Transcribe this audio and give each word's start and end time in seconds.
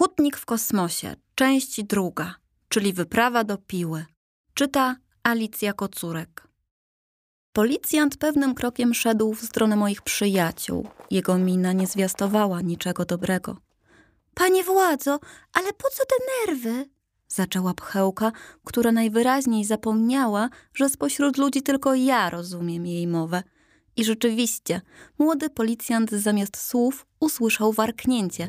Hutnik 0.00 0.36
w 0.36 0.46
kosmosie, 0.46 1.16
część 1.34 1.84
druga, 1.84 2.34
czyli 2.68 2.92
wyprawa 2.92 3.44
do 3.44 3.58
Piły. 3.58 4.04
Czyta 4.54 4.96
Alicja 5.22 5.72
Kocurek. 5.72 6.48
Policjant 7.52 8.16
pewnym 8.16 8.54
krokiem 8.54 8.94
szedł 8.94 9.34
w 9.34 9.42
stronę 9.42 9.76
moich 9.76 10.02
przyjaciół. 10.02 10.88
Jego 11.10 11.38
mina 11.38 11.72
nie 11.72 11.86
zwiastowała 11.86 12.60
niczego 12.60 13.04
dobrego. 13.04 13.56
Panie 14.34 14.64
władzo, 14.64 15.18
ale 15.52 15.72
po 15.72 15.88
co 15.90 16.02
te 16.06 16.16
nerwy? 16.46 16.90
Zaczęła 17.28 17.74
pchełka, 17.74 18.32
która 18.64 18.92
najwyraźniej 18.92 19.64
zapomniała, 19.64 20.48
że 20.74 20.88
spośród 20.88 21.38
ludzi 21.38 21.62
tylko 21.62 21.94
ja 21.94 22.30
rozumiem 22.30 22.86
jej 22.86 23.06
mowę. 23.06 23.42
I 23.96 24.04
rzeczywiście, 24.04 24.80
młody 25.18 25.50
policjant 25.50 26.10
zamiast 26.10 26.56
słów 26.56 27.06
usłyszał 27.20 27.72
warknięcie. 27.72 28.48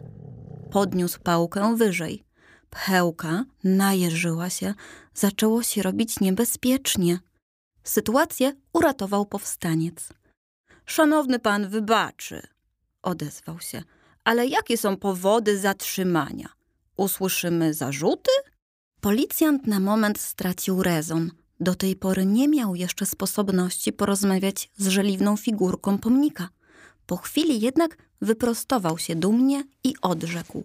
Podniósł 0.72 1.20
pałkę 1.20 1.76
wyżej. 1.78 2.24
Pchełka 2.70 3.46
najeżyła 3.64 4.50
się, 4.50 4.74
zaczęło 5.14 5.64
się 5.64 5.82
robić 5.82 6.20
niebezpiecznie. 6.20 7.20
Sytuację 7.84 8.54
uratował 8.74 9.26
powstaniec. 9.26 10.10
Szanowny 10.86 11.40
pan 11.40 11.70
wybaczy, 11.70 12.42
odezwał 13.02 13.60
się, 13.60 13.84
ale 14.24 14.48
jakie 14.48 14.78
są 14.78 14.98
powody 14.98 15.60
zatrzymania? 15.60 16.50
Usłyszymy 16.98 17.74
zarzuty? 17.74 18.32
Policjant 19.02 19.68
na 19.68 19.80
moment 19.80 20.20
stracił 20.20 20.84
rezon. 20.84 21.32
Do 21.60 21.76
tej 21.76 21.96
pory 21.96 22.26
nie 22.26 22.48
miał 22.48 22.76
jeszcze 22.76 23.06
sposobności 23.06 23.94
porozmawiać 23.94 24.70
z 24.78 24.88
żeliwną 24.88 25.38
figurką 25.38 25.98
pomnika. 25.98 26.50
Po 27.06 27.18
chwili 27.18 27.62
jednak 27.62 27.98
wyprostował 28.22 28.98
się 28.98 29.16
dumnie 29.16 29.64
i 29.84 29.94
odrzekł. 30.02 30.64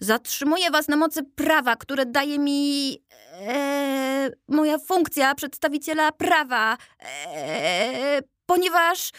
Zatrzymuję 0.00 0.70
was 0.70 0.88
na 0.88 0.96
mocy 0.96 1.22
prawa, 1.22 1.76
które 1.76 2.06
daje 2.06 2.38
mi 2.38 2.92
e, 3.32 4.30
moja 4.48 4.78
funkcja 4.78 5.34
przedstawiciela 5.34 6.12
prawa, 6.12 6.76
e, 7.00 8.22
ponieważ 8.46 9.10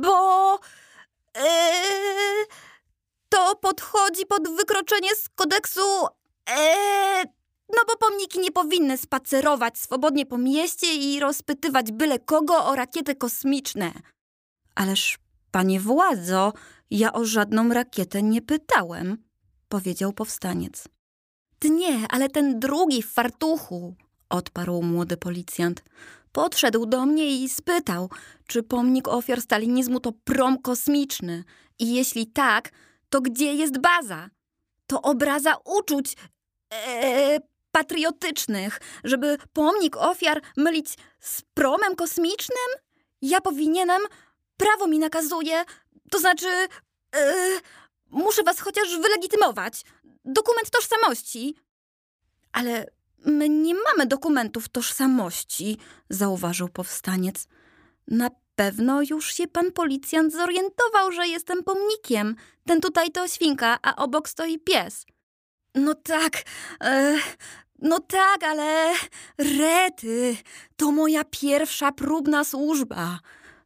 bo 0.00 0.54
e, 0.54 1.48
to 3.28 3.56
podchodzi 3.56 4.26
pod 4.26 4.48
wykroczenie 4.56 5.14
z 5.14 5.28
kodeksu. 5.28 6.06
E, 6.50 7.24
no 7.68 7.82
bo 7.86 7.96
pomniki 7.96 8.38
nie 8.40 8.52
powinny 8.52 8.98
spacerować 8.98 9.78
swobodnie 9.78 10.26
po 10.26 10.38
mieście 10.38 10.94
i 10.94 11.20
rozpytywać 11.20 11.92
byle 11.92 12.18
kogo 12.18 12.64
o 12.64 12.74
rakiety 12.74 13.14
kosmiczne. 13.14 13.92
Ależ, 14.74 15.18
panie 15.50 15.80
władzo, 15.80 16.52
ja 16.90 17.12
o 17.12 17.24
żadną 17.24 17.68
rakietę 17.68 18.22
nie 18.22 18.42
pytałem 18.42 19.28
powiedział 19.68 20.12
powstaniec. 20.12 20.88
Ty 21.58 21.70
nie, 21.70 22.06
ale 22.10 22.28
ten 22.28 22.60
drugi 22.60 23.02
w 23.02 23.12
fartuchu, 23.12 23.94
odparł 24.28 24.82
młody 24.82 25.16
policjant. 25.16 25.84
Podszedł 26.32 26.86
do 26.86 27.06
mnie 27.06 27.42
i 27.42 27.48
spytał, 27.48 28.10
czy 28.46 28.62
pomnik 28.62 29.08
ofiar 29.08 29.42
stalinizmu 29.42 30.00
to 30.00 30.12
prom 30.24 30.62
kosmiczny 30.62 31.44
i 31.78 31.94
jeśli 31.94 32.26
tak, 32.26 32.70
to 33.08 33.20
gdzie 33.20 33.54
jest 33.54 33.78
baza? 33.78 34.30
To 34.86 35.02
obraza 35.02 35.56
uczuć 35.64 36.16
ee, 36.70 37.38
patriotycznych, 37.72 38.80
żeby 39.04 39.36
pomnik 39.52 39.96
ofiar 39.96 40.42
mylić 40.56 40.98
z 41.20 41.42
promem 41.54 41.96
kosmicznym? 41.96 42.68
Ja 43.22 43.40
powinienem, 43.40 44.00
prawo 44.58 44.86
mi 44.86 44.98
nakazuje, 44.98 45.64
to 46.10 46.18
znaczy, 46.18 46.68
ee, 47.12 47.60
Muszę 48.10 48.42
was 48.42 48.60
chociaż 48.60 48.98
wylegitymować. 48.98 49.84
Dokument 50.24 50.70
tożsamości. 50.70 51.54
Ale 52.52 52.86
my 53.26 53.48
nie 53.48 53.74
mamy 53.74 54.06
dokumentów 54.06 54.68
tożsamości, 54.68 55.78
zauważył 56.10 56.68
powstaniec. 56.68 57.48
Na 58.08 58.30
pewno 58.54 59.02
już 59.10 59.34
się 59.34 59.48
pan 59.48 59.72
policjant 59.72 60.32
zorientował, 60.32 61.12
że 61.12 61.28
jestem 61.28 61.64
pomnikiem. 61.64 62.36
Ten 62.66 62.80
tutaj 62.80 63.10
to 63.10 63.28
świnka, 63.28 63.78
a 63.82 63.96
obok 63.96 64.28
stoi 64.28 64.58
pies. 64.58 65.06
No 65.74 65.94
tak, 65.94 66.42
e, 66.84 67.18
no 67.78 68.00
tak, 68.00 68.42
ale 68.42 68.94
rety, 69.38 70.36
to 70.76 70.92
moja 70.92 71.24
pierwsza 71.24 71.92
próbna 71.92 72.44
służba. 72.44 73.20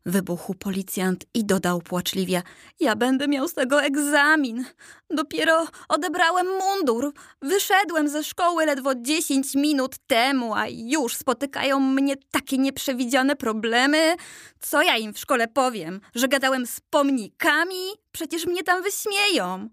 Wybuchł 0.06 0.54
policjant 0.54 1.24
i 1.34 1.44
dodał 1.44 1.80
płaczliwie: 1.80 2.42
Ja 2.80 2.96
będę 2.96 3.28
miał 3.28 3.48
z 3.48 3.54
tego 3.54 3.82
egzamin. 3.82 4.64
Dopiero 5.10 5.66
odebrałem 5.88 6.46
mundur. 6.46 7.12
Wyszedłem 7.42 8.08
ze 8.08 8.24
szkoły 8.24 8.66
ledwo 8.66 8.94
10 8.94 9.54
minut 9.54 9.96
temu, 10.06 10.54
a 10.54 10.64
już 10.68 11.16
spotykają 11.16 11.80
mnie 11.80 12.14
takie 12.30 12.58
nieprzewidziane 12.58 13.36
problemy. 13.36 14.16
Co 14.60 14.82
ja 14.82 14.96
im 14.96 15.14
w 15.14 15.18
szkole 15.18 15.48
powiem? 15.48 16.00
Że 16.14 16.28
gadałem 16.28 16.66
z 16.66 16.80
pomnikami? 16.90 17.90
Przecież 18.12 18.46
mnie 18.46 18.62
tam 18.62 18.82
wyśmieją. 18.82 19.69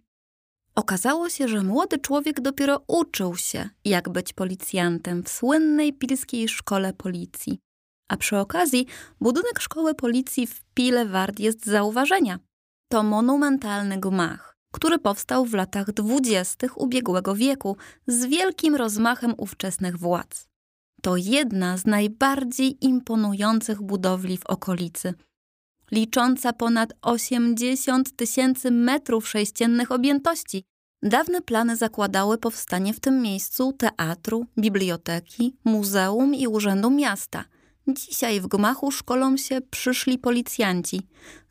Okazało 0.76 1.30
się, 1.30 1.48
że 1.48 1.64
młody 1.64 1.98
człowiek 1.98 2.42
dopiero 2.42 2.84
uczył 2.88 3.36
się, 3.36 3.70
jak 3.86 4.10
być 4.10 4.34
policjantem 4.34 5.24
w 5.24 5.30
słynnej 5.30 5.94
pilskiej 5.94 6.50
szkole 6.50 6.94
policji. 6.94 7.60
A 8.10 8.18
przy 8.18 8.38
okazji 8.38 8.86
budynek 9.22 9.60
szkoły 9.60 9.96
policji 9.96 10.48
w 10.48 10.64
Pile-Ward 10.76 11.40
jest 11.40 11.66
zauważenia. 11.66 12.40
To 12.92 13.04
monumentalny 13.04 14.00
gmach, 14.00 14.58
który 14.74 15.00
powstał 15.00 15.46
w 15.46 15.54
latach 15.54 15.92
dwudziestych 15.92 16.82
ubiegłego 16.82 17.36
wieku 17.36 17.78
z 18.08 18.26
wielkim 18.26 18.76
rozmachem 18.76 19.34
ówczesnych 19.38 19.98
władz. 19.98 20.50
To 21.02 21.18
jedna 21.18 21.78
z 21.78 21.86
najbardziej 21.86 22.86
imponujących 22.86 23.82
budowli 23.82 24.38
w 24.38 24.46
okolicy. 24.46 25.14
Licząca 25.92 26.54
ponad 26.54 26.94
80 27.02 28.16
tysięcy 28.16 28.72
metrów 28.72 29.30
sześciennych 29.30 29.92
objętości, 29.92 30.64
Dawne 31.04 31.42
plany 31.42 31.76
zakładały 31.76 32.38
powstanie 32.38 32.94
w 32.94 33.00
tym 33.00 33.22
miejscu 33.22 33.74
teatru, 33.74 34.46
biblioteki, 34.58 35.56
muzeum 35.64 36.36
i 36.36 36.48
urzędu 36.48 36.90
miasta– 36.90 37.44
Dzisiaj 37.88 38.42
w 38.42 38.48
gmachu 38.48 38.92
szkolą 38.92 39.38
się 39.38 39.62
przyszli 39.62 40.18
policjanci. 40.18 41.02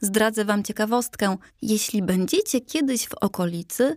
Zdradzę 0.00 0.44
wam 0.44 0.64
ciekawostkę. 0.64 1.36
Jeśli 1.62 2.02
będziecie 2.02 2.60
kiedyś 2.60 3.08
w 3.08 3.14
okolicy, 3.14 3.96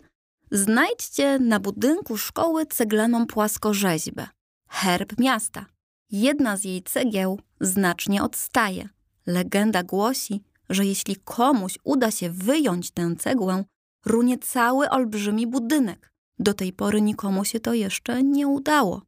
znajdźcie 0.51 1.39
na 1.39 1.59
budynku 1.59 2.17
szkoły 2.17 2.65
ceglaną 2.65 3.27
płaskorzeźbę. 3.27 4.27
Herb 4.69 5.19
miasta. 5.19 5.65
Jedna 6.11 6.57
z 6.57 6.63
jej 6.63 6.83
cegieł 6.83 7.39
znacznie 7.61 8.23
odstaje. 8.23 8.89
Legenda 9.25 9.83
głosi, 9.83 10.43
że 10.69 10.85
jeśli 10.85 11.15
komuś 11.15 11.77
uda 11.83 12.11
się 12.11 12.29
wyjąć 12.29 12.91
tę 12.91 13.15
cegłę, 13.19 13.63
runie 14.05 14.37
cały 14.37 14.89
olbrzymi 14.89 15.47
budynek. 15.47 16.11
Do 16.39 16.53
tej 16.53 16.73
pory 16.73 17.01
nikomu 17.01 17.45
się 17.45 17.59
to 17.59 17.73
jeszcze 17.73 18.23
nie 18.23 18.47
udało. 18.47 19.01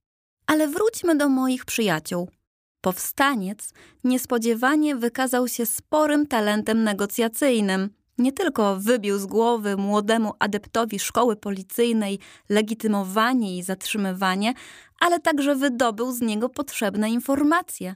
Ale 0.46 0.68
wróćmy 0.68 1.16
do 1.16 1.30
moich 1.30 1.66
przyjaciół. 1.66 2.30
Powstaniec 2.84 3.74
niespodziewanie 4.04 4.96
wykazał 4.96 5.48
się 5.48 5.66
sporym 5.66 6.28
talentem 6.28 6.84
negocjacyjnym. 6.84 7.90
Nie 8.18 8.32
tylko 8.32 8.78
wybił 8.80 9.20
z 9.20 9.26
głowy 9.26 9.78
młodemu 9.78 10.34
adeptowi 10.40 11.00
szkoły 11.00 11.36
policyjnej 11.36 12.20
legitymowanie 12.50 13.58
i 13.58 13.64
zatrzymywanie, 13.64 14.54
ale 15.00 15.20
także 15.20 15.56
wydobył 15.56 16.12
z 16.12 16.22
niego 16.22 16.50
potrzebne 16.50 17.10
informacje. 17.12 17.96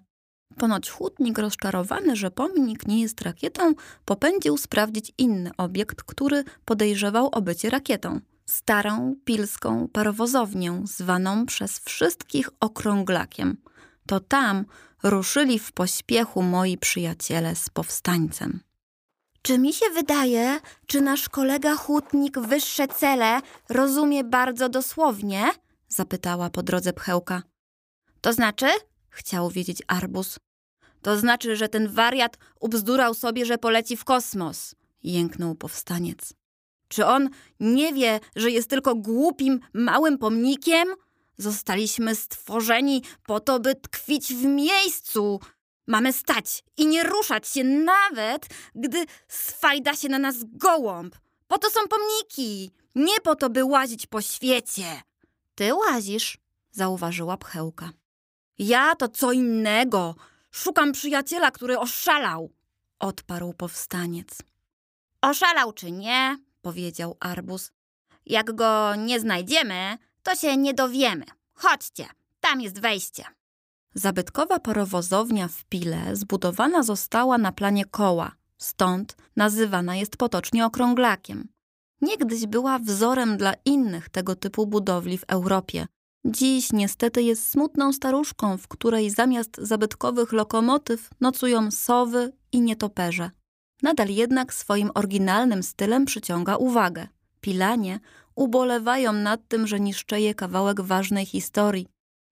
Ponoć 0.58 0.90
hutnik 0.90 1.38
rozczarowany, 1.38 2.16
że 2.16 2.31
pomnik 2.31 2.88
nie 2.88 3.02
jest 3.02 3.22
rakietą, 3.22 3.74
popędził 4.06 4.58
sprawdzić 4.58 5.14
inny 5.18 5.52
obiekt, 5.58 6.04
który 6.04 6.44
podejrzewał 6.66 7.30
o 7.31 7.42
bycie 7.42 7.69
rakietą. 7.69 8.19
Starą, 8.46 9.16
pilską 9.25 9.88
parowozownię, 9.88 10.81
zwaną 10.83 11.45
przez 11.45 11.80
wszystkich 11.80 12.50
okrąglakiem– 12.60 13.57
to 14.07 14.19
tam 14.19 14.65
ruszyli 15.04 15.59
w 15.59 15.71
pośpiechu 15.71 16.42
moi 16.42 16.77
przyjaciele 16.77 17.56
z 17.56 17.69
powstańcem. 17.69 18.59
Czy 19.42 19.57
mi 19.57 19.74
się 19.74 19.86
wydaje, 19.89 20.59
czy 20.88 21.01
nasz 21.01 21.30
kolega 21.30 21.75
hutnik 21.75 22.39
wyższe 22.39 22.88
cele 22.88 23.42
rozumie 23.69 24.24
bardzo 24.24 24.69
dosłownie? 24.69 25.51
zapytała 25.88 26.50
po 26.50 26.63
drodze 26.63 26.94
pchełka. 26.94 27.44
To 28.21 28.33
znaczy? 28.33 28.68
chciał 29.09 29.50
wiedzieć 29.50 29.81
Arbus. 29.88 30.39
To 31.01 31.18
znaczy, 31.18 31.56
że 31.56 31.69
ten 31.69 31.88
wariat 31.88 32.38
ubzdurał 32.59 33.13
sobie, 33.13 33.45
że 33.45 33.57
poleci 33.57 33.98
w 33.98 34.04
kosmos, 34.04 34.75
jęknął 35.04 35.56
powstaniec. 35.56 36.33
Czy 36.88 37.06
on 37.06 37.30
nie 37.59 37.94
wie, 37.94 38.19
że 38.36 38.51
jest 38.51 38.69
tylko 38.69 38.95
głupim, 38.95 39.59
małym 39.74 40.18
pomnikiem? 40.18 40.88
Zostaliśmy 41.38 42.16
stworzeni 42.16 43.04
po 43.25 43.39
to, 43.39 43.60
by 43.60 43.75
tkwić 43.75 44.34
w 44.34 44.44
miejscu. 44.45 45.39
Mamy 45.88 46.13
stać 46.13 46.63
i 46.78 46.88
nie 46.88 47.04
ruszać 47.04 47.48
się 47.48 47.63
nawet, 47.63 48.48
gdy 48.75 49.06
swajda 49.28 49.95
się 49.95 50.10
na 50.10 50.19
nas 50.19 50.36
gołąb. 50.44 51.16
Po 51.48 51.57
to 51.57 51.69
są 51.69 51.80
pomniki. 51.88 52.72
Nie 52.95 53.22
po 53.22 53.36
to, 53.36 53.50
by 53.50 53.63
łazić 53.63 54.07
po 54.07 54.22
świecie. 54.22 55.01
Ty 55.56 55.74
łazisz, 55.74 56.38
zauważyła 56.72 57.38
Pchełka. 57.38 57.90
Ja 58.57 58.95
to 58.95 59.07
co 59.07 59.31
innego. 59.31 60.16
Szukam 60.51 60.92
przyjaciela, 60.92 61.51
który 61.51 61.80
oszalał, 61.80 62.50
odparł 63.00 63.54
powstaniec. 63.54 64.28
Oszalał 65.22 65.74
czy 65.74 65.92
nie, 65.92 66.38
powiedział 66.62 67.18
Arbus. 67.19 67.72
Jak 68.25 68.56
go 68.56 68.95
nie 68.95 69.19
znajdziemy, 69.19 69.98
to 70.27 70.35
się 70.35 70.57
nie 70.57 70.74
dowiemy. 70.74 71.25
Chodźcie, 71.53 72.06
tam 72.39 72.62
jest 72.62 72.79
wejście. 72.79 73.24
Zabytkowa 73.94 74.59
parowozownia 74.59 75.47
w 75.47 75.63
Pile 75.63 76.15
zbudowana 76.15 76.83
została 76.83 77.38
na 77.38 77.51
planie 77.51 77.85
koła, 77.85 78.31
stąd 78.57 79.15
nazywana 79.35 79.95
jest 79.95 80.18
potocznie 80.18 80.65
okrąglakiem. 80.65 81.47
Niegdyś 82.01 82.45
była 82.45 82.79
wzorem 82.79 83.38
dla 83.38 83.53
innych 83.65 84.09
tego 84.09 84.35
typu 84.35 84.68
budowli 84.68 85.18
w 85.18 85.24
Europie. 85.27 85.88
Dziś 86.25 86.73
niestety 86.73 87.23
jest 87.23 87.50
smutną 87.50 87.94
staruszką, 87.94 88.57
w 88.57 88.68
której 88.68 89.09
zamiast 89.09 89.57
zabytkowych 89.57 90.33
lokomotyw 90.33 91.09
nocują 91.19 91.71
sowy 91.71 92.33
i 92.51 92.62
nietoperze. 92.62 93.31
Nadal 93.81 94.09
jednak 94.09 94.53
swoim 94.53 94.91
oryginalnym 94.95 95.63
stylem 95.63 96.06
przyciąga 96.06 96.56
uwagę. 96.56 97.07
Pilanie 97.41 98.00
ubolewają 98.38 99.13
nad 99.13 99.48
tym, 99.48 99.68
że 99.68 99.80
niszczeje 99.80 100.36
kawałek 100.36 100.81
ważnej 100.81 101.25
historii. 101.25 101.88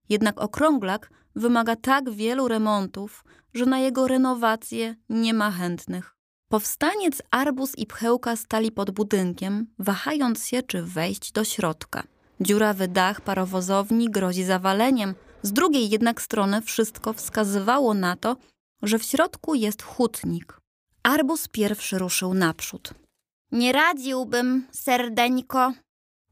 Jednak 0.09 0.41
okrąglak 0.41 1.09
wymaga 1.35 1.75
tak 1.75 2.09
wielu 2.09 2.47
remontów, 2.47 3.25
że 3.53 3.65
na 3.65 3.79
jego 3.79 4.07
renowację 4.07 4.95
nie 5.09 5.33
ma 5.33 5.51
chętnych. 5.51 6.15
Powstaniec, 6.49 7.21
arbus 7.31 7.77
i 7.77 7.85
pchełka 7.85 8.35
stali 8.35 8.71
pod 8.71 8.91
budynkiem, 8.91 9.67
wahając 9.79 10.47
się, 10.47 10.63
czy 10.63 10.83
wejść 10.83 11.31
do 11.31 11.43
środka. 11.43 12.03
Dziurawy 12.41 12.87
dach 12.87 13.21
parowozowni 13.21 14.09
grozi 14.09 14.43
zawaleniem, 14.43 15.15
z 15.41 15.53
drugiej 15.53 15.89
jednak 15.89 16.21
strony 16.21 16.61
wszystko 16.61 17.13
wskazywało 17.13 17.93
na 17.93 18.15
to, 18.15 18.37
że 18.81 18.99
w 18.99 19.03
środku 19.03 19.55
jest 19.55 19.83
hutnik. 19.83 20.59
Arbus 21.03 21.47
pierwszy 21.47 21.97
ruszył 21.97 22.33
naprzód. 22.33 22.93
Nie 23.51 23.71
radziłbym, 23.71 24.67
serdeńko, 24.71 25.73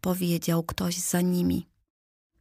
powiedział 0.04 0.64
ktoś 0.64 0.96
za 0.98 1.22
nimi. 1.22 1.70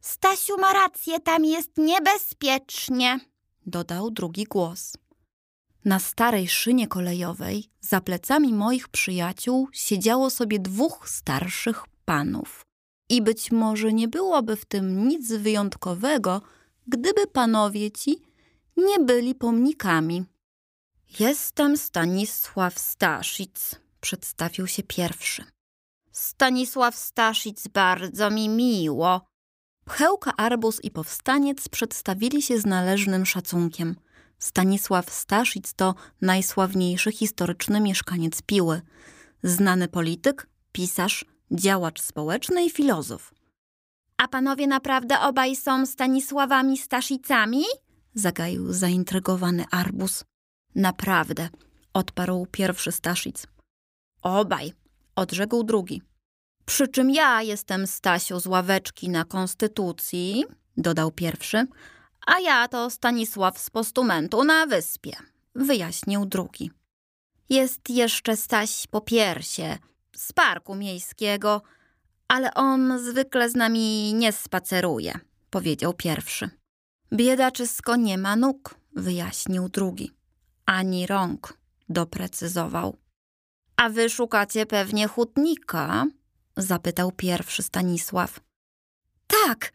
Stasiu 0.01 0.57
ma 0.59 0.73
rację, 0.73 1.19
tam 1.19 1.45
jest 1.45 1.77
niebezpiecznie, 1.77 3.19
dodał 3.65 4.11
drugi 4.11 4.43
głos. 4.43 4.93
Na 5.85 5.99
starej 5.99 6.47
szynie 6.47 6.87
kolejowej, 6.87 7.69
za 7.81 8.01
plecami 8.01 8.53
moich 8.53 8.87
przyjaciół, 8.87 9.67
siedziało 9.73 10.29
sobie 10.29 10.59
dwóch 10.59 11.09
starszych 11.09 11.83
panów. 12.05 12.65
I 13.09 13.21
być 13.21 13.51
może 13.51 13.93
nie 13.93 14.07
byłoby 14.07 14.55
w 14.55 14.65
tym 14.65 15.07
nic 15.07 15.31
wyjątkowego, 15.31 16.41
gdyby 16.87 17.27
panowie 17.27 17.91
ci 17.91 18.21
nie 18.77 18.99
byli 18.99 19.35
pomnikami. 19.35 20.25
Jestem 21.19 21.77
Stanisław 21.77 22.79
Staszic, 22.79 23.75
przedstawił 24.01 24.67
się 24.67 24.83
pierwszy. 24.83 25.43
Stanisław 26.13 26.95
Staszic, 26.95 27.67
bardzo 27.67 28.31
mi 28.31 28.49
miło. 28.49 29.21
Pchełka, 29.85 30.33
Arbus 30.37 30.83
i 30.83 30.91
Powstaniec 30.91 31.69
przedstawili 31.69 32.41
się 32.41 32.59
z 32.59 32.65
należnym 32.65 33.25
szacunkiem. 33.25 33.95
Stanisław 34.39 35.09
Staszic 35.09 35.73
to 35.73 35.95
najsławniejszy 36.21 37.11
historyczny 37.11 37.79
mieszkaniec 37.81 38.41
Piły. 38.41 38.81
Znany 39.43 39.87
polityk, 39.87 40.47
pisarz, 40.71 41.25
działacz 41.51 42.01
społeczny 42.01 42.65
i 42.65 42.69
filozof. 42.69 43.33
A 44.17 44.27
panowie 44.27 44.67
naprawdę 44.67 45.19
obaj 45.19 45.55
są 45.55 45.85
Stanisławami 45.85 46.77
Staszicami? 46.77 47.63
Zagaił 48.13 48.73
zaintrygowany 48.73 49.65
Arbus. 49.71 50.25
Naprawdę, 50.75 51.49
odparł 51.93 52.47
pierwszy 52.51 52.91
Staszic. 52.91 53.47
Obaj, 54.21 54.73
odrzekł 55.15 55.63
drugi. 55.63 56.01
Przy 56.65 56.87
czym 56.87 57.09
ja 57.09 57.41
jestem 57.41 57.87
Stasiu 57.87 58.39
z 58.39 58.47
ławeczki 58.47 59.09
na 59.09 59.25
Konstytucji, 59.25 60.45
dodał 60.77 61.11
pierwszy, 61.11 61.67
a 62.27 62.39
ja 62.39 62.67
to 62.67 62.89
Stanisław 62.89 63.59
z 63.59 63.69
postumentu 63.69 64.43
na 64.43 64.65
wyspie, 64.65 65.11
wyjaśnił 65.55 66.25
drugi. 66.25 66.71
Jest 67.49 67.89
jeszcze 67.89 68.37
Staś 68.37 68.87
po 68.87 69.01
piersie, 69.01 69.77
z 70.15 70.33
parku 70.33 70.75
miejskiego, 70.75 71.61
ale 72.27 72.53
on 72.53 72.99
zwykle 72.99 73.49
z 73.49 73.55
nami 73.55 74.13
nie 74.13 74.31
spaceruje, 74.31 75.19
powiedział 75.49 75.93
pierwszy. 75.93 76.49
Biedaczysko 77.13 77.95
nie 77.95 78.17
ma 78.17 78.35
nóg, 78.35 78.75
wyjaśnił 78.95 79.69
drugi. 79.69 80.11
Ani 80.65 81.07
rąk, 81.07 81.57
doprecyzował. 81.89 82.97
A 83.75 83.89
wy 83.89 84.09
szukacie 84.09 84.65
pewnie 84.65 85.07
hutnika? 85.07 86.05
zapytał 86.57 87.11
pierwszy 87.11 87.63
Stanisław. 87.63 88.39
Tak, 89.27 89.73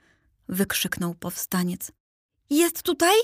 wykrzyknął 0.48 1.14
powstaniec. 1.14 1.92
Jest 2.50 2.82
tutaj? 2.82 3.16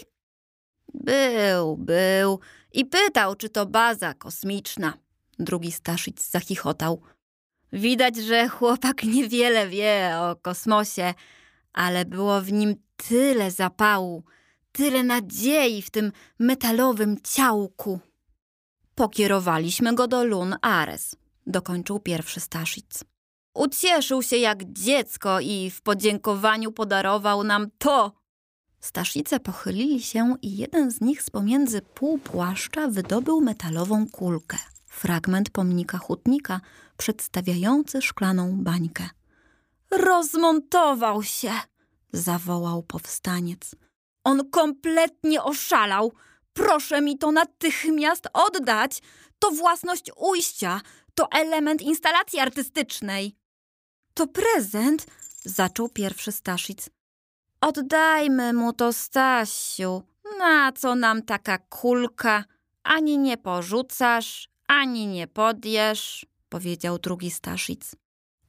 Był, 0.94 1.76
był 1.76 2.40
i 2.72 2.84
pytał, 2.84 3.36
czy 3.36 3.48
to 3.48 3.66
baza 3.66 4.14
kosmiczna. 4.14 4.98
Drugi 5.38 5.72
Staszic 5.72 6.30
zachichotał. 6.30 7.02
Widać, 7.72 8.16
że 8.16 8.48
chłopak 8.48 9.02
niewiele 9.02 9.68
wie 9.68 10.16
o 10.18 10.36
kosmosie, 10.36 11.14
ale 11.72 12.04
było 12.04 12.40
w 12.40 12.52
nim 12.52 12.74
tyle 12.96 13.50
zapału, 13.50 14.24
tyle 14.72 15.02
nadziei 15.02 15.82
w 15.82 15.90
tym 15.90 16.12
metalowym 16.38 17.16
ciałku. 17.22 18.00
Pokierowaliśmy 18.94 19.94
go 19.94 20.08
do 20.08 20.24
Lun 20.24 20.56
Ares, 20.62 21.16
dokończył 21.46 22.00
pierwszy 22.00 22.40
Staszic. 22.40 23.04
Ucieszył 23.54 24.22
się 24.22 24.36
jak 24.36 24.72
dziecko 24.72 25.40
i 25.40 25.70
w 25.70 25.82
podziękowaniu 25.82 26.72
podarował 26.72 27.44
nam 27.44 27.66
to. 27.78 28.12
Staszice 28.80 29.40
pochylili 29.40 30.02
się 30.02 30.34
i 30.42 30.56
jeden 30.56 30.90
z 30.90 31.00
nich 31.00 31.22
z 31.22 31.30
pomiędzy 31.30 31.82
pół 31.82 32.18
płaszcza 32.18 32.88
wydobył 32.88 33.40
metalową 33.40 34.06
kulkę. 34.08 34.58
Fragment 34.86 35.50
pomnika 35.50 35.98
hutnika 35.98 36.60
przedstawiający 36.96 38.02
szklaną 38.02 38.56
bańkę. 38.56 39.08
Rozmontował 39.90 41.22
się, 41.22 41.52
zawołał 42.12 42.82
powstaniec. 42.82 43.74
On 44.24 44.50
kompletnie 44.50 45.42
oszalał. 45.42 46.12
Proszę 46.54 47.00
mi 47.00 47.18
to 47.18 47.32
natychmiast 47.32 48.28
oddać. 48.32 49.02
To 49.38 49.50
własność 49.50 50.10
ujścia, 50.16 50.80
to 51.14 51.28
element 51.30 51.82
instalacji 51.82 52.40
artystycznej. 52.40 53.36
To 54.14 54.26
prezent, 54.26 55.06
zaczął 55.44 55.88
pierwszy 55.88 56.32
Staszic. 56.32 56.90
Oddajmy 57.60 58.52
mu 58.52 58.72
to, 58.72 58.92
Stasiu. 58.92 60.02
Na 60.38 60.72
co 60.72 60.94
nam 60.94 61.22
taka 61.22 61.58
kulka? 61.58 62.44
Ani 62.82 63.18
nie 63.18 63.36
porzucasz, 63.36 64.48
ani 64.68 65.06
nie 65.06 65.26
podjesz, 65.26 66.26
powiedział 66.48 66.98
drugi 66.98 67.30
Staszic. 67.30 67.90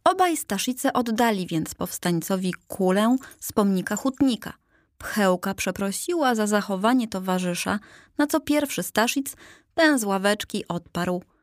Obaj 0.03 0.37
Staszice 0.37 0.93
oddali 0.93 1.47
więc 1.47 1.75
powstańcowi 1.75 2.53
kulę 2.67 3.15
z 3.39 3.51
pomnika 3.51 3.95
hutnika. 3.95 4.53
Pchełka 4.97 5.53
przeprosiła 5.53 6.35
za 6.35 6.47
zachowanie 6.47 7.07
towarzysza, 7.07 7.79
na 8.17 8.27
co 8.27 8.39
pierwszy 8.39 8.83
Staszic 8.83 9.35
ten 9.75 9.99
z 9.99 10.03
ławeczki 10.03 10.67
odparł– 10.67 11.23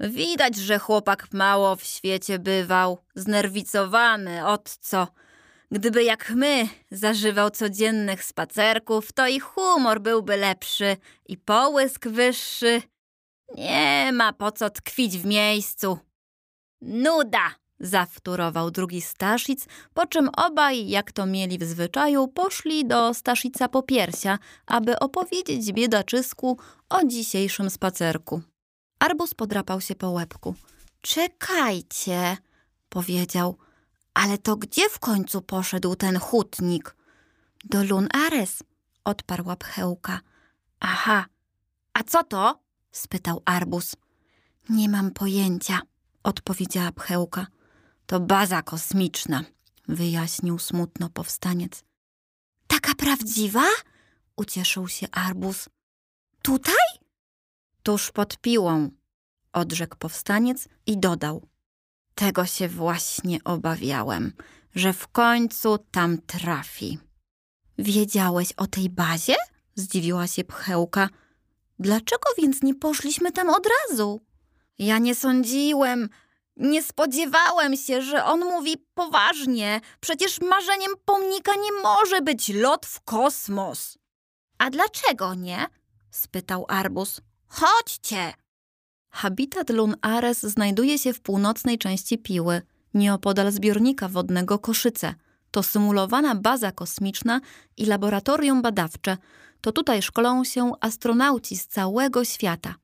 Widać, 0.00 0.56
że 0.56 0.78
chłopak 0.78 1.32
mało 1.32 1.76
w 1.76 1.84
świecie 1.84 2.38
bywał, 2.38 3.04
znerwicowany, 3.14 4.46
od 4.46 4.70
co. 4.70 5.08
Gdyby 5.70 6.04
jak 6.04 6.30
my 6.30 6.68
zażywał 6.90 7.50
codziennych 7.50 8.24
spacerków, 8.24 9.12
to 9.12 9.26
i 9.26 9.40
humor 9.40 10.00
byłby 10.00 10.36
lepszy, 10.36 10.96
i 11.26 11.36
połysk 11.36 12.08
wyższy. 12.08 12.82
Nie 13.54 14.10
ma 14.12 14.32
po 14.32 14.52
co 14.52 14.70
tkwić 14.70 15.18
w 15.18 15.24
miejscu. 15.26 15.98
Nuda! 16.80 17.54
Zawtórował 17.80 18.70
drugi 18.70 19.00
Staszic, 19.00 19.66
po 19.94 20.06
czym 20.06 20.28
obaj, 20.36 20.88
jak 20.88 21.12
to 21.12 21.26
mieli 21.26 21.58
w 21.58 21.64
zwyczaju, 21.64 22.28
poszli 22.28 22.86
do 22.86 23.14
Staszica 23.14 23.68
Popiersia, 23.68 24.38
aby 24.66 24.98
opowiedzieć 24.98 25.72
biedaczysku 25.72 26.58
o 26.88 27.04
dzisiejszym 27.04 27.70
spacerku. 27.70 28.42
Arbus 28.98 29.34
podrapał 29.34 29.80
się 29.80 29.94
po 29.94 30.10
łebku. 30.10 30.54
Czekajcie, 31.00 32.36
powiedział. 32.88 33.56
Ale 34.14 34.38
to 34.38 34.56
gdzie 34.56 34.88
w 34.88 34.98
końcu 34.98 35.42
poszedł 35.42 35.94
ten 35.94 36.18
hutnik? 36.18 36.96
Do 37.64 37.84
Lun 37.84 38.08
Ares, 38.26 38.62
odparła 39.04 39.56
Pchełka. 39.56 40.20
Aha, 40.80 41.24
a 41.94 42.02
co 42.02 42.24
to? 42.24 42.60
spytał 42.92 43.42
Arbus. 43.44 43.96
Nie 44.68 44.88
mam 44.88 45.10
pojęcia, 45.10 45.80
odpowiedziała 46.22 46.92
Pchełka. 46.92 47.46
To 48.06 48.20
baza 48.20 48.62
kosmiczna, 48.62 49.44
wyjaśnił 49.88 50.58
smutno 50.58 51.10
powstaniec. 51.10 51.84
Taka 52.66 52.94
prawdziwa? 52.94 53.64
Ucieszył 54.36 54.88
się 54.88 55.06
Arbus. 55.10 55.68
Tutaj? 56.42 56.86
Tuż 57.82 58.12
pod 58.12 58.38
piłą, 58.38 58.90
odrzekł 59.52 59.96
powstaniec 59.96 60.68
i 60.86 60.98
dodał. 60.98 61.48
Tego 62.14 62.46
się 62.46 62.68
właśnie 62.68 63.44
obawiałem, 63.44 64.32
że 64.74 64.92
w 64.92 65.08
końcu 65.08 65.78
tam 65.78 66.18
trafi. 66.18 66.98
Wiedziałeś 67.78 68.52
o 68.52 68.66
tej 68.66 68.90
bazie? 68.90 69.34
Zdziwiła 69.74 70.26
się 70.26 70.44
Pchełka. 70.44 71.08
Dlaczego 71.78 72.30
więc 72.38 72.62
nie 72.62 72.74
poszliśmy 72.74 73.32
tam 73.32 73.50
od 73.50 73.66
razu? 73.66 74.20
Ja 74.78 74.98
nie 74.98 75.14
sądziłem, 75.14 76.08
nie 76.56 76.82
spodziewałem 76.82 77.76
się, 77.76 78.02
że 78.02 78.24
on 78.24 78.40
mówi 78.40 78.86
poważnie. 78.94 79.80
Przecież 80.00 80.40
marzeniem 80.40 80.92
pomnika 81.04 81.52
nie 81.54 81.82
może 81.82 82.20
być 82.20 82.48
lot 82.48 82.86
w 82.86 83.00
kosmos. 83.00 83.98
A 84.58 84.70
dlaczego 84.70 85.34
nie? 85.34 85.66
spytał 86.10 86.64
Arbus. 86.68 87.20
Chodźcie! 87.48 88.34
Habitat 89.10 89.70
Lun 89.70 89.96
Ares 90.02 90.42
znajduje 90.42 90.98
się 90.98 91.12
w 91.12 91.20
północnej 91.20 91.78
części 91.78 92.18
Piły, 92.18 92.62
nieopodal 92.94 93.52
zbiornika 93.52 94.08
wodnego 94.08 94.58
Koszyce. 94.58 95.14
To 95.50 95.62
symulowana 95.62 96.34
baza 96.34 96.72
kosmiczna 96.72 97.40
i 97.76 97.86
laboratorium 97.86 98.62
badawcze. 98.62 99.16
To 99.60 99.72
tutaj 99.72 100.02
szkolą 100.02 100.44
się 100.44 100.72
astronauci 100.80 101.56
z 101.56 101.66
całego 101.66 102.24
świata. 102.24 102.74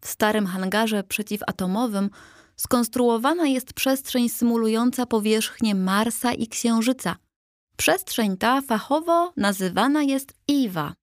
W 0.00 0.08
starym 0.08 0.46
hangarze 0.46 1.02
przeciwatomowym 1.02 2.10
skonstruowana 2.56 3.46
jest 3.46 3.72
przestrzeń 3.72 4.28
symulująca 4.28 5.06
powierzchnię 5.06 5.74
Marsa 5.74 6.32
i 6.32 6.46
Księżyca. 6.46 7.16
Przestrzeń 7.76 8.36
ta 8.36 8.60
fachowo 8.60 9.32
nazywana 9.36 10.02
jest 10.02 10.34
EVA, 10.50 10.94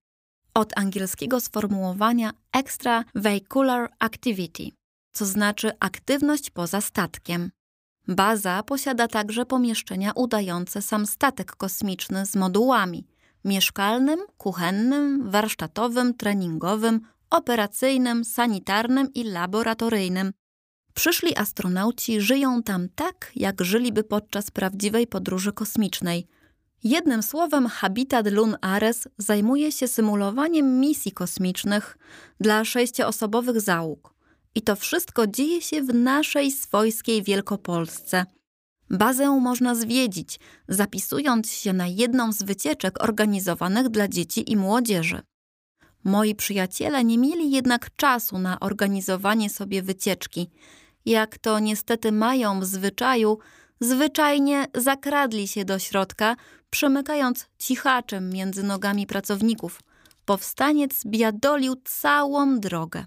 od 0.54 0.78
angielskiego 0.78 1.40
sformułowania 1.40 2.32
Extravehicular 2.54 3.90
Activity, 4.00 4.64
co 5.14 5.26
znaczy 5.26 5.72
aktywność 5.80 6.50
poza 6.50 6.82
statkiem. 6.82 7.52
Baza 8.08 8.64
posiada 8.64 9.08
także 9.08 9.46
pomieszczenia 9.46 10.12
udające 10.16 10.82
sam 10.82 11.06
statek 11.06 11.56
kosmiczny 11.56 12.26
z 12.26 12.36
modułami 12.36 13.06
mieszkalnym, 13.46 14.20
kuchennym, 14.38 15.30
warsztatowym, 15.32 16.14
treningowym, 16.14 17.02
operacyjnym, 17.30 18.26
sanitarnym 18.26 19.14
i 19.14 19.24
laboratoryjnym. 19.24 20.34
Przyszli 20.94 21.38
astronauci 21.38 22.22
żyją 22.22 22.64
tam 22.64 22.88
tak, 22.96 23.32
jak 23.36 23.64
żyliby 23.64 24.04
podczas 24.04 24.52
prawdziwej 24.52 25.08
podróży 25.08 25.54
kosmicznej. 25.54 26.28
Jednym 26.84 27.24
słowem, 27.24 27.68
Habitat 27.68 28.32
Lun 28.32 28.56
Ares 28.62 29.08
zajmuje 29.18 29.72
się 29.72 29.88
symulowaniem 29.88 30.80
misji 30.80 31.12
kosmicznych 31.12 31.98
dla 32.40 32.66
sześcioosobowych 32.66 33.62
załóg. 33.62 34.14
I 34.56 34.62
to 34.62 34.76
wszystko 34.76 35.28
dzieje 35.28 35.62
się 35.62 35.82
w 35.82 35.94
naszej 35.94 36.52
swojskiej 36.52 37.24
Wielkopolsce. 37.24 38.26
Bazę 38.90 39.40
można 39.40 39.76
zwiedzić, 39.76 40.40
zapisując 40.68 41.52
się 41.52 41.74
na 41.74 41.88
jedną 41.88 42.32
z 42.32 42.44
wycieczek 42.44 43.04
organizowanych 43.04 43.90
dla 43.90 44.08
dzieci 44.08 44.52
i 44.52 44.58
młodzieży. 44.58 45.22
Moi 46.04 46.36
przyjaciele 46.36 47.04
nie 47.04 47.18
mieli 47.18 47.52
jednak 47.52 47.96
czasu 47.96 48.40
na 48.40 48.60
organizowanie 48.60 49.50
sobie 49.50 49.82
wycieczki. 49.82 50.50
Jak 51.06 51.38
to 51.38 51.60
niestety 51.60 52.12
mają 52.12 52.60
w 52.60 52.66
zwyczaju, 52.66 53.40
zwyczajnie 53.80 54.66
zakradli 54.76 55.48
się 55.48 55.66
do 55.66 55.80
środka, 55.80 56.36
przemykając 56.70 57.46
cichaczem 57.60 58.30
między 58.30 58.64
nogami 58.64 59.08
pracowników. 59.08 59.80
Powstaniec 60.26 61.06
biadolił 61.06 61.76
całą 61.86 62.60
drogę. 62.60 63.06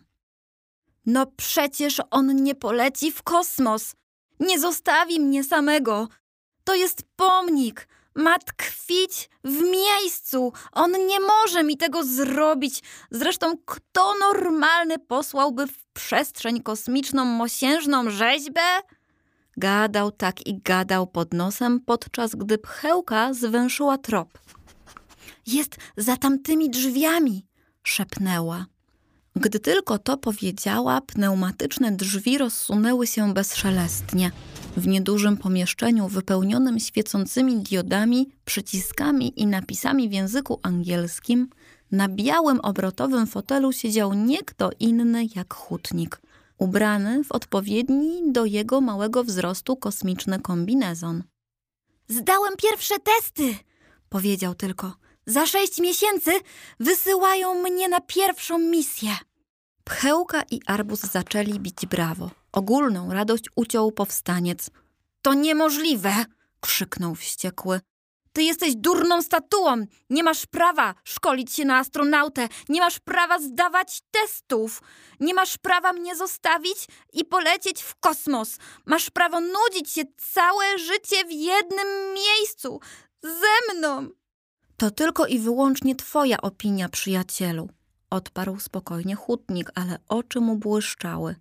No 1.06 1.26
przecież 1.36 2.02
on 2.10 2.42
nie 2.42 2.54
poleci 2.54 3.12
w 3.12 3.22
kosmos. 3.22 3.94
Nie 4.40 4.60
zostawi 4.60 5.20
mnie 5.20 5.44
samego. 5.44 6.08
To 6.64 6.74
jest 6.74 7.02
pomnik. 7.16 7.88
Ma 8.16 8.38
tkwić 8.38 9.30
w 9.44 9.62
miejscu. 9.62 10.52
On 10.72 10.92
nie 11.06 11.20
może 11.20 11.64
mi 11.64 11.76
tego 11.76 12.04
zrobić. 12.04 12.82
Zresztą 13.10 13.54
kto 13.64 14.14
normalny 14.20 14.98
posłałby 14.98 15.66
w 15.66 15.86
przestrzeń 15.92 16.62
kosmiczną 16.62 17.24
mosiężną 17.24 18.10
rzeźbę? 18.10 18.60
Gadał 19.56 20.10
tak 20.10 20.46
i 20.46 20.62
gadał 20.62 21.06
pod 21.06 21.34
nosem, 21.34 21.80
podczas 21.80 22.34
gdy 22.34 22.58
pchełka 22.58 23.34
zwęszyła 23.34 23.98
trop. 23.98 24.38
Jest 25.46 25.76
za 25.96 26.16
tamtymi 26.16 26.70
drzwiami, 26.70 27.46
szepnęła. 27.82 28.66
Gdy 29.40 29.60
tylko 29.60 29.98
to 29.98 30.16
powiedziała, 30.16 31.00
pneumatyczne 31.00 31.92
drzwi 31.92 32.38
rozsunęły 32.38 33.06
się 33.06 33.34
bezszelestnie. 33.34 34.30
W 34.76 34.86
niedużym 34.86 35.36
pomieszczeniu 35.36 36.08
wypełnionym 36.08 36.80
świecącymi 36.80 37.56
diodami, 37.56 38.28
przyciskami 38.44 39.40
i 39.40 39.46
napisami 39.46 40.08
w 40.08 40.12
języku 40.12 40.60
angielskim, 40.62 41.48
na 41.92 42.08
białym 42.08 42.60
obrotowym 42.60 43.26
fotelu 43.26 43.72
siedział 43.72 44.14
nie 44.14 44.42
kto 44.42 44.70
inny 44.80 45.24
jak 45.36 45.54
hutnik, 45.54 46.20
ubrany 46.58 47.24
w 47.24 47.32
odpowiedni 47.32 48.32
do 48.32 48.44
jego 48.44 48.80
małego 48.80 49.24
wzrostu 49.24 49.76
kosmiczny 49.76 50.40
kombinezon. 50.40 51.22
Zdałem 52.08 52.54
pierwsze 52.56 52.94
testy, 52.98 53.54
powiedział 54.08 54.54
tylko. 54.54 55.05
Za 55.26 55.46
sześć 55.46 55.78
miesięcy 55.78 56.30
wysyłają 56.80 57.54
mnie 57.54 57.88
na 57.88 58.00
pierwszą 58.00 58.58
misję. 58.58 59.16
Pchełka 59.84 60.42
i 60.50 60.60
Arbus 60.66 61.00
zaczęli 61.00 61.60
bić 61.60 61.86
brawo. 61.86 62.30
Ogólną 62.52 63.12
radość 63.12 63.44
uciął 63.56 63.92
powstaniec. 63.92 64.70
To 65.22 65.34
niemożliwe! 65.34 66.24
krzyknął 66.60 67.14
wściekły. 67.14 67.80
Ty 68.32 68.42
jesteś 68.42 68.76
durną 68.76 69.22
statuą! 69.22 69.86
Nie 70.10 70.22
masz 70.22 70.46
prawa 70.46 70.94
szkolić 71.04 71.52
się 71.52 71.64
na 71.64 71.78
astronautę! 71.78 72.48
Nie 72.68 72.80
masz 72.80 72.98
prawa 72.98 73.38
zdawać 73.38 74.00
testów! 74.10 74.82
Nie 75.20 75.34
masz 75.34 75.58
prawa 75.58 75.92
mnie 75.92 76.16
zostawić 76.16 76.78
i 77.12 77.24
polecieć 77.24 77.82
w 77.82 77.94
kosmos! 77.94 78.56
Masz 78.86 79.10
prawo 79.10 79.40
nudzić 79.40 79.90
się 79.90 80.02
całe 80.16 80.78
życie 80.78 81.24
w 81.24 81.32
jednym 81.32 82.14
miejscu! 82.14 82.80
Ze 83.22 83.74
mną! 83.74 84.08
To 84.76 84.90
tylko 84.90 85.26
i 85.26 85.38
wyłącznie 85.38 85.96
twoja 85.96 86.40
opinia, 86.40 86.88
przyjacielu, 86.88 87.68
odparł 88.10 88.60
spokojnie 88.60 89.14
hutnik, 89.14 89.70
ale 89.74 89.98
oczy 90.08 90.40
mu 90.40 90.56
błyszczały. 90.56 91.36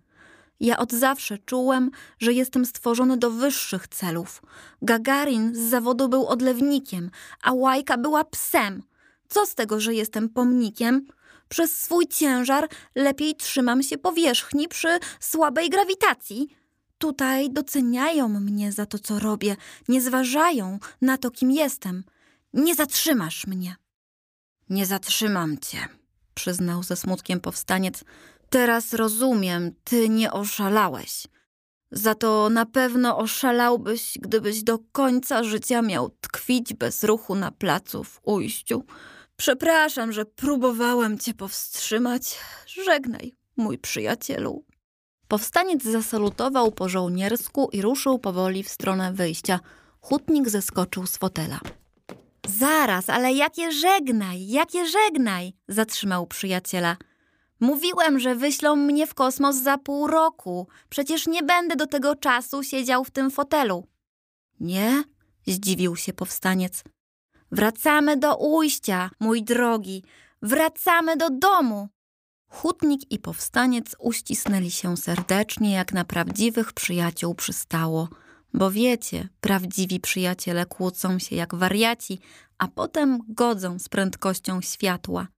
Ja 0.60 0.78
od 0.78 0.92
zawsze 0.92 1.38
czułem, 1.38 1.90
że 2.18 2.32
jestem 2.32 2.66
stworzony 2.66 3.16
do 3.16 3.30
wyższych 3.30 3.88
celów. 3.88 4.42
Gagarin 4.82 5.54
z 5.54 5.58
zawodu 5.58 6.08
był 6.08 6.26
odlewnikiem, 6.26 7.10
a 7.42 7.52
Łajka 7.52 7.98
była 7.98 8.24
psem. 8.24 8.82
Co 9.28 9.46
z 9.46 9.54
tego, 9.54 9.80
że 9.80 9.94
jestem 9.94 10.28
pomnikiem? 10.28 11.06
Przez 11.48 11.82
swój 11.82 12.06
ciężar 12.06 12.68
lepiej 12.94 13.34
trzymam 13.34 13.82
się 13.82 13.98
powierzchni 13.98 14.68
przy 14.68 14.98
słabej 15.20 15.70
grawitacji. 15.70 16.48
Tutaj 16.98 17.50
doceniają 17.50 18.28
mnie 18.28 18.72
za 18.72 18.86
to, 18.86 18.98
co 18.98 19.18
robię, 19.18 19.56
nie 19.88 20.00
zważają 20.00 20.78
na 21.00 21.18
to, 21.18 21.30
kim 21.30 21.50
jestem. 21.50 22.04
Nie 22.56 22.74
zatrzymasz 22.74 23.46
mnie. 23.46 23.76
Nie 24.70 24.86
zatrzymam 24.86 25.58
cię, 25.58 25.88
przyznał 26.34 26.82
ze 26.82 26.96
smutkiem 26.96 27.40
powstaniec. 27.40 28.04
Teraz 28.50 28.94
rozumiem, 28.94 29.72
ty 29.84 30.08
nie 30.08 30.32
oszalałeś. 30.32 31.26
Za 31.90 32.14
to 32.14 32.50
na 32.50 32.66
pewno 32.66 33.18
oszalałbyś, 33.18 34.18
gdybyś 34.20 34.62
do 34.62 34.78
końca 34.92 35.44
życia 35.44 35.82
miał 35.82 36.10
tkwić 36.20 36.74
bez 36.74 37.04
ruchu 37.04 37.34
na 37.34 37.50
placu 37.50 38.04
w 38.04 38.20
ujściu. 38.22 38.84
Przepraszam, 39.36 40.12
że 40.12 40.24
próbowałem 40.24 41.18
cię 41.18 41.34
powstrzymać. 41.34 42.38
Żegnaj, 42.84 43.32
mój 43.56 43.78
przyjacielu. 43.78 44.64
Powstaniec 45.28 45.82
zasalutował 45.82 46.72
po 46.72 46.88
żołniersku 46.88 47.68
i 47.72 47.82
ruszył 47.82 48.18
powoli 48.18 48.62
w 48.62 48.68
stronę 48.68 49.12
wyjścia. 49.12 49.60
Hutnik 50.00 50.48
zeskoczył 50.48 51.06
z 51.06 51.16
fotela. 51.16 51.60
Zaraz, 52.46 53.10
ale 53.10 53.32
jakie 53.32 53.72
żegnaj, 53.72 54.48
jakie 54.48 54.86
żegnaj, 54.86 55.52
zatrzymał 55.68 56.26
przyjaciela. 56.26 56.96
Mówiłem, 57.60 58.18
że 58.18 58.34
wyślą 58.34 58.76
mnie 58.76 59.06
w 59.06 59.14
kosmos 59.14 59.56
za 59.56 59.78
pół 59.78 60.06
roku. 60.06 60.68
Przecież 60.88 61.26
nie 61.26 61.42
będę 61.42 61.76
do 61.76 61.86
tego 61.86 62.16
czasu 62.16 62.62
siedział 62.62 63.04
w 63.04 63.10
tym 63.10 63.30
fotelu. 63.30 63.86
Nie? 64.60 65.04
zdziwił 65.46 65.96
się 65.96 66.12
powstaniec. 66.12 66.84
Wracamy 67.52 68.16
do 68.16 68.36
ujścia, 68.36 69.10
mój 69.20 69.42
drogi. 69.42 70.04
Wracamy 70.42 71.16
do 71.16 71.30
domu. 71.30 71.88
Hutnik 72.48 73.12
i 73.12 73.18
powstaniec 73.18 73.96
uścisnęli 73.98 74.70
się 74.70 74.96
serdecznie, 74.96 75.72
jak 75.72 75.92
na 75.92 76.04
prawdziwych 76.04 76.72
przyjaciół 76.72 77.34
przystało. 77.34 78.08
Bo 78.56 78.70
wiecie, 78.70 79.28
prawdziwi 79.40 80.00
przyjaciele 80.00 80.66
kłócą 80.66 81.18
się 81.18 81.36
jak 81.36 81.54
wariaci, 81.54 82.18
a 82.58 82.68
potem 82.68 83.18
godzą 83.28 83.78
z 83.78 83.88
prędkością 83.88 84.60
światła. 84.60 85.28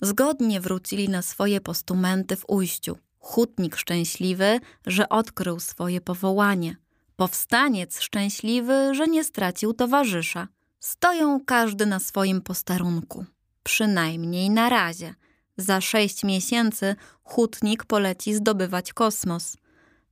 Zgodnie 0.00 0.60
wrócili 0.60 1.08
na 1.08 1.22
swoje 1.22 1.60
postumenty 1.60 2.36
w 2.36 2.44
ujściu. 2.48 2.98
Hutnik 3.18 3.76
szczęśliwy, 3.76 4.60
że 4.86 5.08
odkrył 5.08 5.60
swoje 5.60 6.00
powołanie. 6.00 6.76
Powstaniec 7.16 8.00
szczęśliwy, 8.00 8.94
że 8.94 9.06
nie 9.06 9.24
stracił 9.24 9.72
towarzysza. 9.72 10.48
Stoją 10.80 11.40
każdy 11.46 11.86
na 11.86 11.98
swoim 11.98 12.40
posterunku. 12.40 13.24
Przynajmniej 13.62 14.50
na 14.50 14.68
razie. 14.68 15.14
Za 15.56 15.80
sześć 15.80 16.24
miesięcy 16.24 16.96
hutnik 17.22 17.84
poleci 17.84 18.34
zdobywać 18.34 18.92
kosmos. 18.92 19.56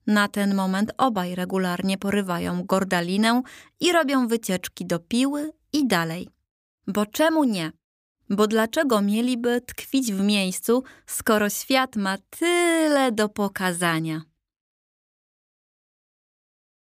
Na 0.06 0.28
ten 0.28 0.54
moment 0.54 0.92
obaj 0.98 1.34
regularnie 1.34 1.98
porywają 1.98 2.64
gordalinę 2.64 3.42
i 3.80 3.92
robią 3.92 4.28
wycieczki 4.28 4.86
do 4.86 4.98
piły 4.98 5.52
i 5.72 5.86
dalej. 5.86 6.28
Bo 6.86 7.06
czemu 7.06 7.44
nie? 7.44 7.72
Bo 8.30 8.46
dlaczego 8.46 9.02
mieliby 9.02 9.60
tkwić 9.60 10.12
w 10.12 10.20
miejscu, 10.20 10.82
skoro 11.06 11.50
świat 11.50 11.96
ma 11.96 12.18
tyle 12.30 13.12
do 13.12 13.28
pokazania? 13.28 14.22